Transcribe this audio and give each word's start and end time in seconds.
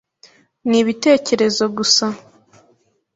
Nibitekerezo 0.69 1.63
gusa. 1.77 2.05